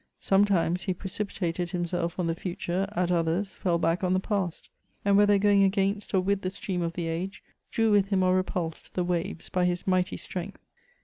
Sometimes 0.19 0.81
he 0.85 0.95
precipitated 0.95 1.69
himself 1.69 2.17
on 2.17 2.25
the 2.25 2.33
futiure, 2.33 2.91
at 2.97 3.11
others, 3.11 3.53
fell 3.53 3.77
back 3.77 4.03
on 4.03 4.13
the 4.13 4.19
past; 4.19 4.67
and 5.05 5.15
whether 5.15 5.37
going 5.37 5.61
against 5.61 6.11
or 6.15 6.21
with 6.21 6.41
the 6.41 6.49
stream 6.49 6.81
of 6.81 6.93
the 6.93 7.05
age, 7.07 7.43
drew 7.69 7.91
with 7.91 8.07
him 8.07 8.23
or 8.23 8.33
repulsed 8.35 8.95
the 8.95 9.03
waves 9.03 9.49
by 9.49 9.63
his 9.65 9.85
mighty 9.85 10.17
strength. 10.17 10.65